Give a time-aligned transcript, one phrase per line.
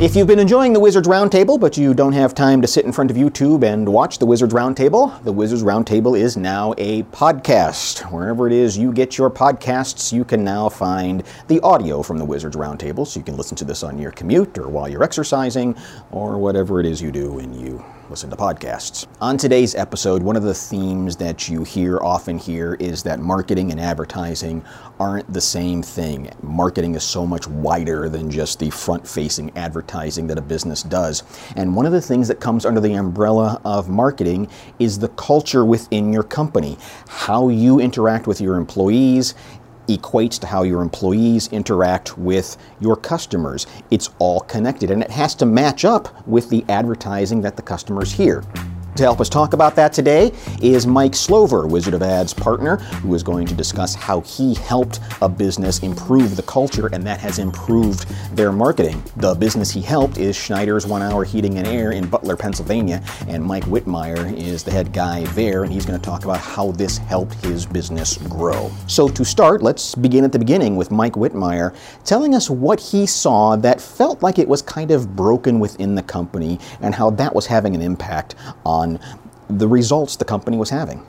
[0.00, 2.90] If you've been enjoying the Wizards Roundtable, but you don't have time to sit in
[2.90, 8.00] front of YouTube and watch the Wizards Roundtable, the Wizards Roundtable is now a podcast.
[8.10, 12.24] Wherever it is you get your podcasts, you can now find the audio from the
[12.24, 15.76] Wizards Roundtable, so you can listen to this on your commute or while you're exercising
[16.10, 19.06] or whatever it is you do when you listen to podcasts.
[19.20, 23.70] On today's episode, one of the themes that you hear often here is that marketing
[23.70, 24.64] and advertising
[25.00, 26.30] aren't the same thing.
[26.42, 31.22] Marketing is so much wider than just the front facing advertising that a business does.
[31.56, 35.64] And one of the things that comes under the umbrella of marketing is the culture
[35.64, 36.76] within your company,
[37.08, 39.34] how you interact with your employees
[39.88, 43.66] equates to how your employees interact with your customers.
[43.90, 48.12] It's all connected and it has to match up with the advertising that the customers
[48.12, 48.42] hear.
[48.96, 50.30] To help us talk about that today
[50.62, 55.00] is Mike Slover, Wizard of Ads partner, who is going to discuss how he helped
[55.20, 59.02] a business improve the culture and that has improved their marketing.
[59.16, 63.42] The business he helped is Schneider's One Hour Heating and Air in Butler, Pennsylvania, and
[63.42, 66.98] Mike Whitmire is the head guy there, and he's going to talk about how this
[66.98, 68.70] helped his business grow.
[68.86, 73.06] So, to start, let's begin at the beginning with Mike Whitmire telling us what he
[73.06, 77.34] saw that felt like it was kind of broken within the company and how that
[77.34, 79.00] was having an impact on on
[79.48, 81.06] the results the company was having.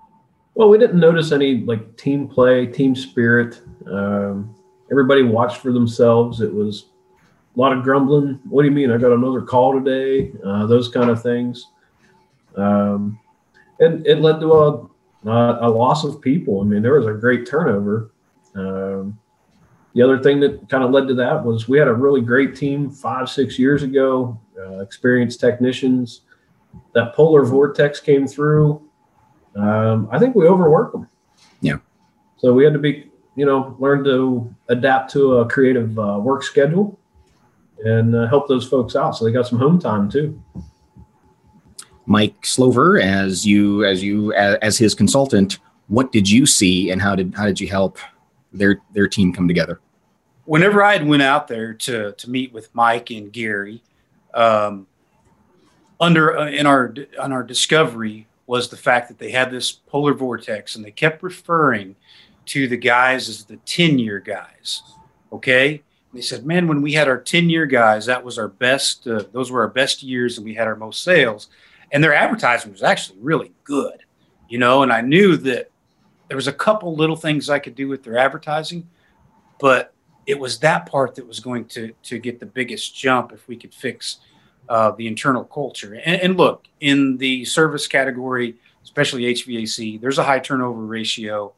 [0.56, 3.62] Well, we didn't notice any like team play, team spirit.
[3.92, 4.56] Um,
[4.90, 6.42] everybody watched for themselves.
[6.42, 6.86] It was
[7.56, 8.40] a lot of grumbling.
[8.50, 8.92] What do you mean?
[8.92, 10.32] I got another call today.
[10.46, 11.68] Uh, those kind of things.
[12.56, 13.20] Um,
[13.80, 14.88] and it led to a,
[15.26, 16.62] a loss of people.
[16.62, 18.12] I mean, there was a great turnover.
[18.56, 19.20] Um,
[19.94, 22.56] the other thing that kind of led to that was we had a really great
[22.56, 26.22] team five, six years ago, uh, experienced technicians
[26.94, 28.82] that polar vortex came through.
[29.56, 31.08] Um, I think we overworked them.
[31.62, 31.78] Yeah.
[32.38, 36.44] So we had to be, you know, learn to adapt to a creative uh, work
[36.44, 37.00] schedule
[37.84, 39.12] and uh, help those folks out.
[39.12, 40.42] So they got some home time too.
[42.06, 47.02] Mike Slover, as you as you as, as his consultant, what did you see and
[47.02, 47.98] how did how did you help
[48.54, 49.82] their their team come together?
[50.46, 53.82] Whenever I had went out there to to meet with Mike and Gary,
[54.34, 54.88] um,
[56.00, 60.14] under uh, in our on our discovery was the fact that they had this polar
[60.14, 61.96] vortex and they kept referring
[62.46, 64.84] to the guys as the 10 year guys
[65.32, 65.70] okay?
[65.72, 65.82] And
[66.14, 69.24] they said man when we had our 10 year guys that was our best uh,
[69.32, 71.50] those were our best years and we had our most sales.
[71.92, 74.04] And their advertising was actually really good
[74.48, 74.84] you know?
[74.84, 75.72] And i knew that
[76.28, 78.88] there was a couple little things i could do with their advertising
[79.60, 79.94] but
[80.26, 83.56] it was that part that was going to to get the biggest jump if we
[83.56, 84.18] could fix
[84.70, 85.94] uh, the internal culture.
[85.94, 91.54] And, and, look, in the service category, especially HVAC, there's a high turnover ratio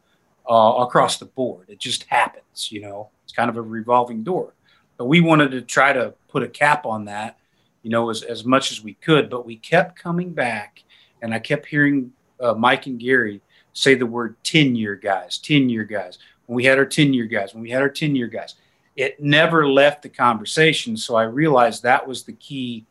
[0.49, 1.69] uh, across the board.
[1.69, 4.53] It just happens, you know, it's kind of a revolving door.
[4.97, 7.37] But we wanted to try to put a cap on that,
[7.83, 9.29] you know, as, as much as we could.
[9.29, 10.83] But we kept coming back,
[11.21, 13.41] and I kept hearing uh, Mike and Gary
[13.73, 16.17] say the word 10 year guys, 10 year guys.
[16.47, 18.55] When we had our 10 year guys, when we had our 10 year guys,
[18.95, 20.97] it never left the conversation.
[20.97, 22.85] So I realized that was the key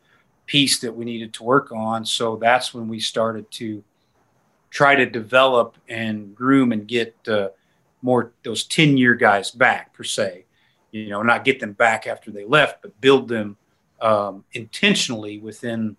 [0.46, 2.04] piece that we needed to work on.
[2.04, 3.82] So that's when we started to
[4.70, 7.48] try to develop and groom and get uh,
[8.02, 10.44] more those 10 year guys back per se,
[10.92, 13.56] you know, not get them back after they left, but build them
[14.00, 15.96] um, intentionally within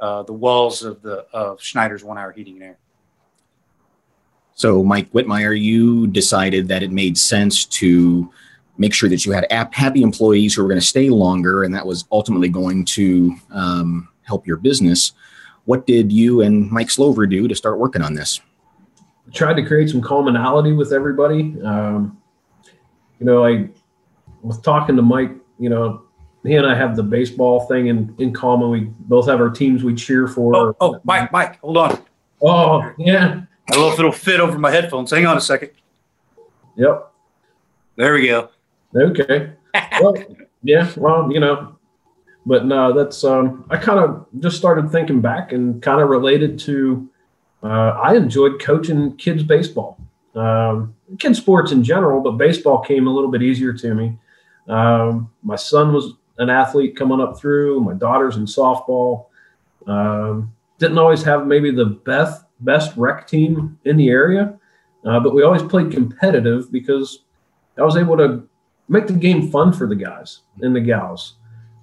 [0.00, 2.78] uh, the walls of the of Schneider's one hour heating and air.
[4.54, 8.32] So, Mike Whitmire, you decided that it made sense to
[8.78, 11.86] make sure that you had happy employees who were going to stay longer, and that
[11.86, 15.12] was ultimately going to um, help your business.
[15.64, 18.40] What did you and Mike Slover do to start working on this?
[19.26, 21.60] I tried to create some commonality with everybody.
[21.62, 22.18] Um,
[23.18, 23.68] you know, I
[24.42, 25.32] was talking to Mike.
[25.58, 26.04] You know,
[26.44, 28.70] he and I have the baseball thing in, in common.
[28.70, 30.56] We both have our teams we cheer for.
[30.56, 32.02] Oh, oh Mike, Mike, hold on.
[32.40, 33.42] Oh, yeah.
[33.68, 35.10] I don't know if it'll fit over my headphones.
[35.10, 35.72] Hang on a second.
[36.76, 37.12] Yep.
[37.96, 38.50] There we go.
[38.94, 39.52] Okay.
[40.00, 40.16] well,
[40.62, 40.90] yeah.
[40.96, 41.76] Well, you know,
[42.46, 46.58] but no, that's um, I kind of just started thinking back and kind of related
[46.60, 47.08] to.
[47.62, 49.98] Uh, I enjoyed coaching kids baseball,
[50.34, 54.16] um, kids sports in general, but baseball came a little bit easier to me.
[54.68, 57.80] Um, my son was an athlete coming up through.
[57.80, 59.26] My daughter's in softball.
[59.86, 64.58] Um, didn't always have maybe the best best rec team in the area,
[65.04, 67.24] uh, but we always played competitive because
[67.76, 68.48] I was able to
[68.88, 71.34] make the game fun for the guys and the gals.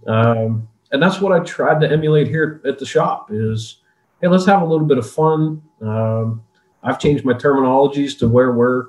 [0.07, 3.77] Um, and that's what I tried to emulate here at the shop is,
[4.21, 5.61] hey, let's have a little bit of fun.
[5.81, 6.43] Um,
[6.83, 8.87] I've changed my terminologies to where we're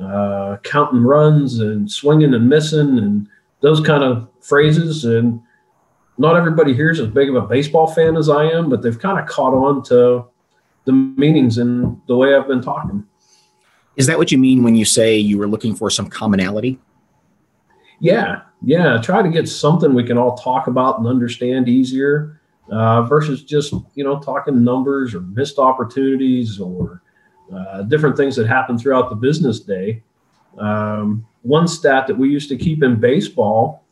[0.00, 3.28] uh, counting runs and swinging and missing and
[3.60, 5.04] those kind of phrases.
[5.04, 5.40] And
[6.18, 8.98] not everybody here is as big of a baseball fan as I am, but they've
[8.98, 10.24] kind of caught on to
[10.84, 13.04] the meanings and the way I've been talking.
[13.96, 16.78] Is that what you mean when you say you were looking for some commonality?
[18.02, 18.98] Yeah, yeah.
[19.00, 23.72] Try to get something we can all talk about and understand easier uh, versus just
[23.94, 27.00] you know talking numbers or missed opportunities or
[27.54, 30.02] uh, different things that happen throughout the business day.
[30.58, 33.84] Um, one stat that we used to keep in baseball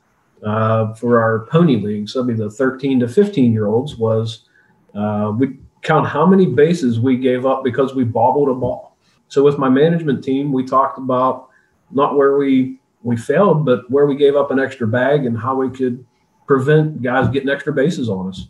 [0.44, 4.48] uh, for our pony league, so be the 13 to 15 year olds, was
[4.92, 8.96] uh, we count how many bases we gave up because we bobbled a ball.
[9.28, 11.50] So with my management team, we talked about
[11.92, 15.56] not where we we failed, but where we gave up an extra bag and how
[15.56, 16.04] we could
[16.46, 18.48] prevent guys getting extra bases on us.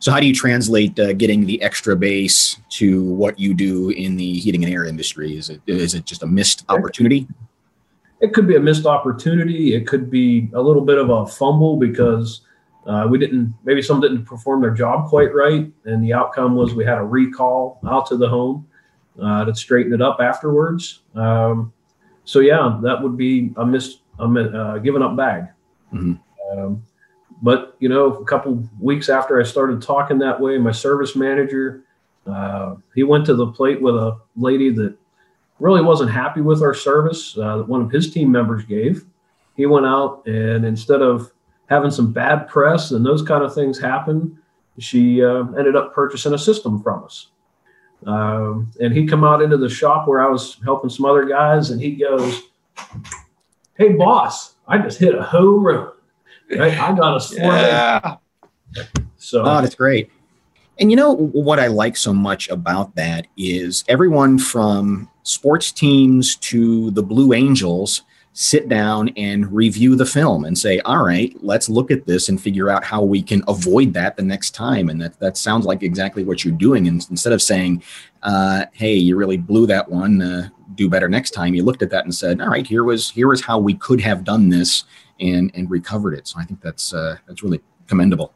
[0.00, 4.16] So, how do you translate uh, getting the extra base to what you do in
[4.16, 5.36] the heating and air industry?
[5.36, 7.28] Is it is it just a missed opportunity?
[8.20, 9.74] It could be a missed opportunity.
[9.74, 12.40] It could be a little bit of a fumble because
[12.86, 16.74] uh, we didn't maybe some didn't perform their job quite right, and the outcome was
[16.74, 18.66] we had a recall out to the home
[19.22, 21.02] uh, to straighten it up afterwards.
[21.14, 21.73] Um,
[22.24, 25.44] so yeah, that would be a missed a uh, given up bag.
[25.92, 26.14] Mm-hmm.
[26.58, 26.82] Um,
[27.42, 31.84] but you know, a couple weeks after I started talking that way, my service manager
[32.26, 34.96] uh, he went to the plate with a lady that
[35.58, 39.04] really wasn't happy with our service uh, that one of his team members gave.
[39.56, 41.32] He went out and instead of
[41.68, 44.38] having some bad press and those kind of things happen,
[44.78, 47.28] she uh, ended up purchasing a system from us.
[48.06, 51.70] Um, and he come out into the shop where I was helping some other guys,
[51.70, 52.42] and he goes,
[53.76, 55.90] "Hey, boss, I just hit a home run.
[56.50, 56.78] Right?
[56.78, 58.16] I got a yeah.
[59.16, 60.10] So oh, that's great.
[60.78, 66.36] And you know what I like so much about that is everyone from sports teams
[66.36, 68.02] to the Blue Angels
[68.36, 72.40] sit down and review the film and say, all right, let's look at this and
[72.40, 74.88] figure out how we can avoid that the next time.
[74.88, 76.88] And that, that sounds like exactly what you're doing.
[76.88, 77.84] And instead of saying,
[78.24, 81.90] uh, hey, you really blew that one, uh, do better next time, you looked at
[81.90, 84.82] that and said, all right, here was here was how we could have done this
[85.20, 86.26] and and recovered it.
[86.26, 88.32] So I think that's uh, that's really commendable.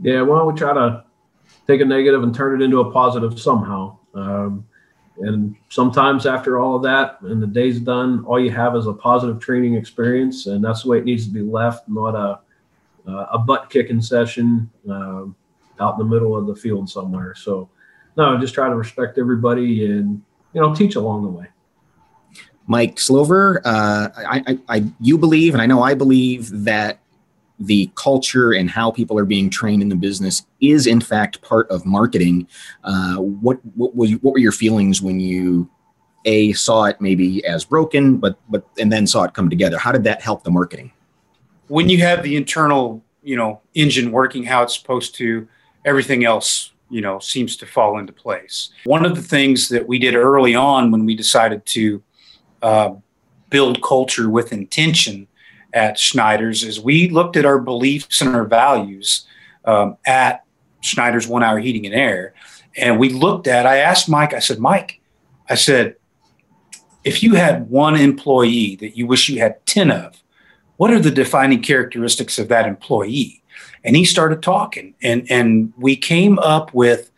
[0.00, 1.04] Yeah, well, we try to
[1.66, 3.98] take a negative and turn it into a positive somehow.
[4.14, 4.66] Um,
[5.18, 8.92] and sometimes after all of that and the day's done, all you have is a
[8.92, 12.40] positive training experience, and that's the way it needs to be left, not a
[13.06, 15.24] uh, a butt kicking session uh,
[15.78, 17.34] out in the middle of the field somewhere.
[17.34, 17.68] So,
[18.16, 20.22] no, just try to respect everybody and
[20.52, 21.46] you know teach along the way.
[22.66, 26.98] Mike Slover, uh, I, I, I, you believe, and I know I believe that
[27.58, 31.70] the culture and how people are being trained in the business is in fact part
[31.70, 32.46] of marketing.
[32.82, 35.70] Uh, what what was what were your feelings when you
[36.24, 39.78] a saw it maybe as broken, but but and then saw it come together?
[39.78, 40.92] How did that help the marketing?
[41.68, 45.48] When you have the internal you know engine working how it's supposed to,
[45.84, 48.70] everything else you know seems to fall into place.
[48.84, 52.02] One of the things that we did early on when we decided to
[52.62, 52.94] uh,
[53.50, 55.28] build culture with intention
[55.74, 59.26] at Schneider's is we looked at our beliefs and our values
[59.64, 60.44] um, at
[60.80, 62.32] Schneider's One Hour Heating and Air.
[62.76, 65.00] And we looked at, I asked Mike, I said, Mike,
[65.48, 65.96] I said,
[67.02, 70.22] if you had one employee that you wish you had 10 of,
[70.76, 73.42] what are the defining characteristics of that employee?
[73.82, 77.10] And he started talking, and, and we came up with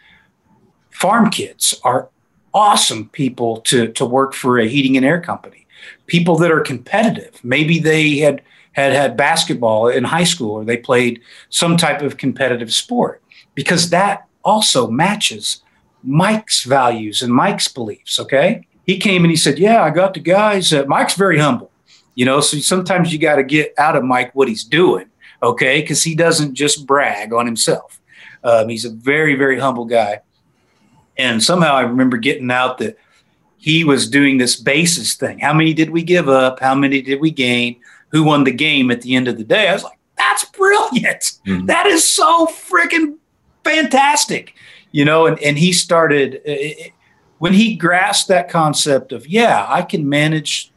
[0.91, 2.09] farm kids are
[2.53, 5.66] awesome people to, to work for a heating and air company
[6.07, 7.41] people that are competitive.
[7.43, 12.19] Maybe they had had had basketball in high school or they played some type of
[12.19, 13.23] competitive sport
[13.55, 15.63] because that also matches
[16.03, 18.21] Mike's values and Mike's beliefs.
[18.21, 18.67] Okay.
[18.85, 20.73] He came and he said, Yeah, I got the guys.
[20.73, 21.71] Uh, Mike's very humble,
[22.15, 25.07] you know, so sometimes you got to get out of Mike what he's doing.
[25.43, 25.81] Okay.
[25.81, 28.01] Because he doesn't just brag on himself.
[28.45, 30.21] Um, he's a very, very humble guy.
[31.17, 32.99] And somehow I remember getting out that
[33.67, 35.41] he was doing this basis thing.
[35.41, 36.61] How many did we give up?
[36.61, 37.75] How many did we gain?
[38.11, 39.69] Who won the game at the end of the day?
[39.69, 41.33] I was like, that's brilliant.
[41.45, 41.67] Mm-hmm.
[41.67, 43.17] That is so freaking
[43.65, 44.55] fantastic.
[44.93, 46.91] You know, and, and he started, uh,
[47.39, 50.71] when he grasped that concept of, yeah, I can manage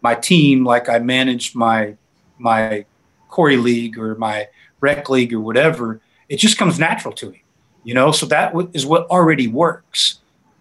[0.00, 1.94] my team like I manage my,
[2.38, 2.86] my
[3.28, 4.48] Corey League or my
[4.80, 7.42] rec league or whatever, it just comes natural to him,
[7.84, 8.12] you know?
[8.12, 10.19] So that is what already works.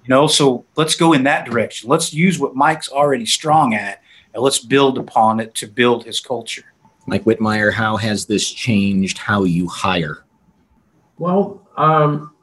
[0.10, 1.88] You know, so let's go in that direction.
[1.88, 4.02] Let's use what Mike's already strong at
[4.34, 6.64] and let's build upon it to build his culture.
[7.06, 10.24] Mike Whitmire, how has this changed how you hire?
[11.20, 12.34] Well, um,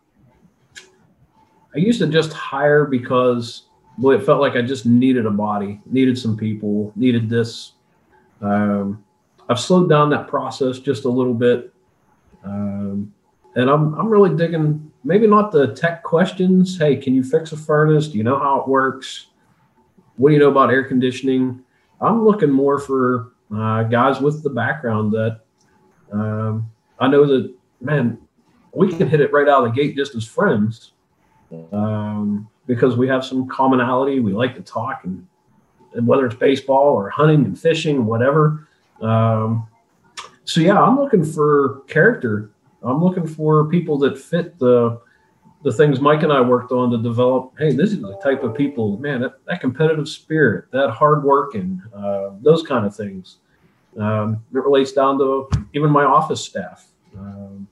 [1.74, 3.64] I used to just hire because
[3.98, 7.72] boy, it felt like I just needed a body, needed some people, needed this.
[8.42, 9.04] Um,
[9.48, 11.74] I've slowed down that process just a little bit.
[12.44, 13.12] Um,
[13.56, 16.78] and I'm I'm really digging maybe not the tech questions.
[16.78, 18.08] Hey, can you fix a furnace?
[18.08, 19.28] Do you know how it works?
[20.16, 21.62] What do you know about air conditioning?
[22.00, 25.40] I'm looking more for uh, guys with the background that
[26.12, 28.18] um, I know that man,
[28.72, 30.92] we can hit it right out of the gate just as friends
[31.72, 34.20] um, because we have some commonality.
[34.20, 35.26] We like to talk, and,
[35.94, 38.68] and, whether it's baseball or hunting and fishing, whatever.
[39.00, 39.68] Um,
[40.44, 42.50] so yeah, I'm looking for character.
[42.86, 45.00] I'm looking for people that fit the
[45.62, 47.54] the things Mike and I worked on to develop.
[47.58, 49.20] Hey, this is the type of people, man.
[49.20, 53.38] That, that competitive spirit, that hard working, uh, those kind of things.
[53.98, 56.86] Um, it relates down to even my office staff.
[57.18, 57.66] Um,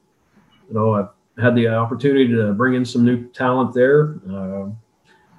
[0.66, 1.08] you know, I've
[1.42, 4.16] had the opportunity to bring in some new talent there.
[4.28, 4.70] Uh,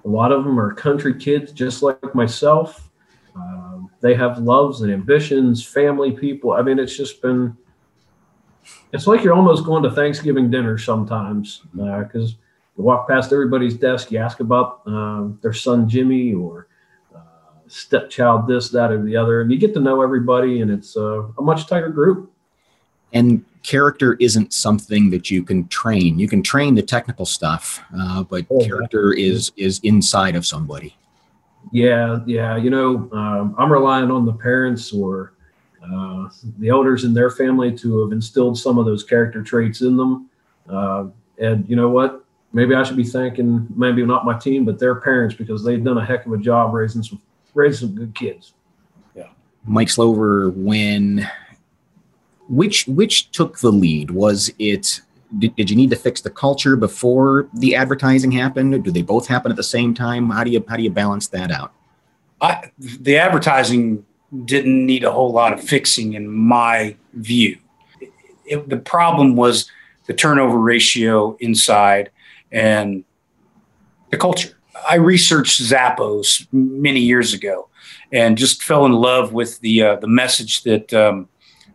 [0.05, 2.89] a lot of them are country kids, just like myself.
[3.38, 6.53] Uh, they have loves and ambitions, family people.
[6.53, 7.58] I mean, it's just been,
[8.91, 12.38] it's like you're almost going to Thanksgiving dinner sometimes because uh,
[12.77, 16.67] you walk past everybody's desk, you ask about um, their son Jimmy or
[17.15, 17.19] uh,
[17.67, 21.27] stepchild, this, that, or the other, and you get to know everybody, and it's a
[21.39, 22.31] much tighter group.
[23.13, 26.19] And character isn't something that you can train.
[26.19, 30.95] You can train the technical stuff, uh, but oh, character is is inside of somebody.
[31.72, 32.57] Yeah, yeah.
[32.57, 35.34] You know, um, I'm relying on the parents or
[35.94, 39.98] uh, the elders in their family to have instilled some of those character traits in
[39.98, 40.30] them.
[40.70, 42.24] Uh, and you know what?
[42.54, 45.98] Maybe I should be thanking maybe not my team, but their parents because they've done
[45.98, 47.22] a heck of a job raising some
[47.54, 48.54] raising some good kids.
[49.13, 49.27] Yeah,
[49.65, 51.30] Mike Slover, when
[52.48, 54.12] which which took the lead?
[54.12, 55.01] Was it
[55.38, 58.84] did, did you need to fix the culture before the advertising happened?
[58.84, 60.30] Do they both happen at the same time?
[60.30, 61.74] How do you how do you balance that out?
[62.42, 64.06] I, the advertising
[64.44, 67.58] didn't need a whole lot of fixing in my view.
[68.01, 68.12] It,
[68.46, 69.70] it, the problem was
[70.08, 72.12] the turnover ratio inside
[72.51, 73.04] and
[74.12, 74.58] the culture.
[74.88, 77.70] I researched Zappos many years ago
[78.12, 81.27] and just fell in love with the uh, the message that um,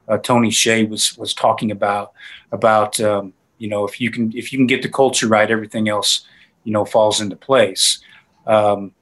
[0.08, 2.12] uh, Tony Hsieh was was talking about
[2.52, 5.88] about um, you know if you can if you can get the culture right, everything
[5.88, 6.26] else
[6.64, 8.00] you know falls into place.
[8.46, 8.92] Um,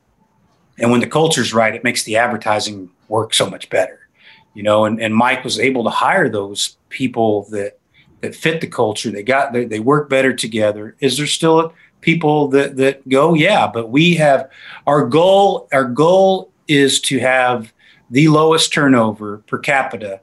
[0.79, 4.09] and when the culture's right, it makes the advertising work so much better.
[4.55, 7.79] You know, and, and Mike was able to hire those people that
[8.21, 9.11] that fit the culture.
[9.11, 10.97] They got they, they work better together.
[11.01, 13.35] Is there still people that that go?
[13.35, 14.51] Yeah, but we have
[14.87, 15.69] our goal.
[15.73, 17.73] Our goal is to have
[18.11, 20.21] the lowest turnover per capita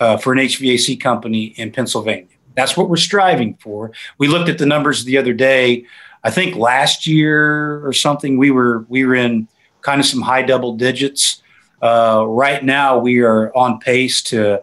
[0.00, 2.26] uh, for an HVAC company in Pennsylvania.
[2.54, 3.92] That's what we're striving for.
[4.18, 5.86] We looked at the numbers the other day.
[6.24, 9.48] I think last year or something we were we were in
[9.82, 11.42] kind of some high double digits.
[11.82, 14.62] Uh, right now we are on pace to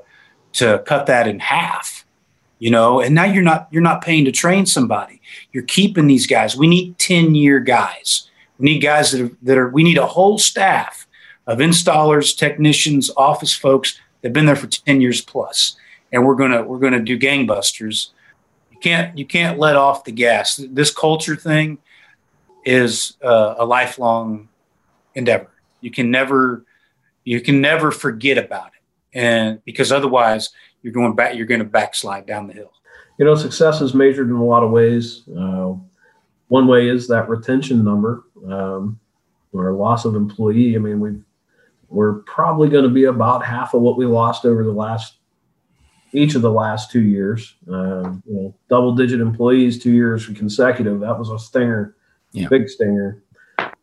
[0.53, 2.05] to cut that in half.
[2.59, 5.21] You know, and now you're not you're not paying to train somebody.
[5.51, 6.55] You're keeping these guys.
[6.55, 8.29] We need ten year guys.
[8.57, 11.05] We need guys that are, that are we need a whole staff
[11.47, 15.75] of installers, technicians, office folks that've been there for 10 years plus,
[16.11, 18.09] and we're gonna we're gonna do gangbusters.
[18.71, 20.59] You can't you can't let off the gas.
[20.69, 21.77] This culture thing
[22.63, 24.47] is uh, a lifelong
[25.13, 25.51] endeavor.
[25.81, 26.63] You can never
[27.25, 30.51] you can never forget about it, and because otherwise
[30.81, 32.71] you're going back you're going to backslide down the hill.
[33.17, 35.23] You know, success is measured in a lot of ways.
[35.29, 35.73] Uh,
[36.47, 38.99] one way is that retention number um,
[39.51, 40.75] or loss of employee.
[40.75, 41.23] I mean, we've
[41.89, 45.17] we're probably going to be about half of what we lost over the last
[46.13, 47.55] each of the last two years.
[47.67, 50.99] Uh, you know, double digit employees two years consecutive.
[50.99, 51.95] That was a stinger,
[52.31, 52.47] yeah.
[52.47, 53.23] big stinger.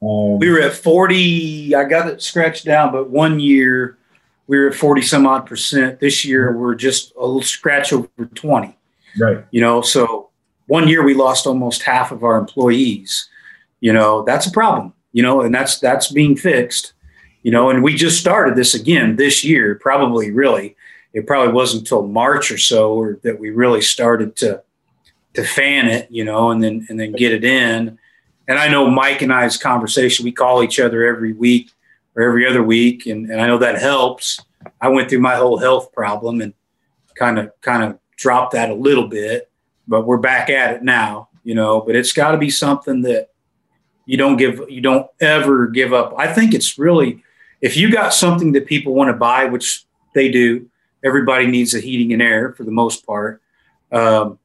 [0.03, 1.75] Um, we were at 40.
[1.75, 3.99] I got it scratched down, but one year
[4.47, 6.01] we were at 40 some odd percent.
[6.01, 8.77] This year we're just a little scratch over 20.
[9.19, 9.45] Right.
[9.51, 10.31] You know, so
[10.67, 13.29] one year we lost almost half of our employees.
[13.81, 14.93] You know, that's a problem.
[15.13, 16.95] You know, and that's that's being fixed
[17.43, 20.77] you know, and we just started this again this year, probably really,
[21.13, 24.63] it probably wasn't until March or so or that we really started to,
[25.35, 27.99] to fan it, you know, and then, and then get it in.
[28.53, 31.71] And I know Mike and I's conversation, we call each other every week
[32.15, 33.07] or every other week.
[33.07, 34.39] And, and I know that helps.
[34.79, 36.53] I went through my whole health problem and
[37.15, 39.51] kind of, kind of dropped that a little bit,
[39.89, 43.31] but we're back at it now, you know, but it's got to be something that
[44.05, 46.13] you don't give, you don't ever give up.
[46.19, 47.23] I think it's really,
[47.63, 50.69] if you got something that people want to buy, which they do,
[51.03, 53.41] everybody needs a heating and air for the most part.
[53.91, 54.39] Um,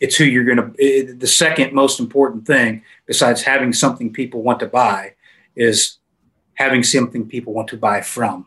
[0.00, 1.14] it's who you're going to.
[1.14, 5.14] The second most important thing, besides having something people want to buy,
[5.54, 5.98] is
[6.54, 8.46] having something people want to buy from.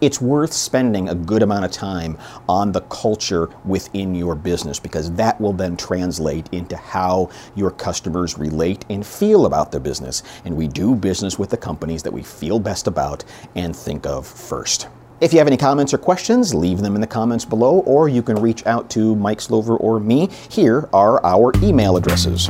[0.00, 2.16] it's worth spending a good amount of time
[2.48, 8.38] on the culture within your business because that will then translate into how your customers
[8.38, 10.22] relate and feel about their business.
[10.44, 14.26] And we do business with the companies that we feel best about and think of
[14.26, 14.88] first.
[15.20, 18.22] If you have any comments or questions, leave them in the comments below, or you
[18.22, 20.30] can reach out to Mike Slover or me.
[20.48, 22.48] Here are our email addresses.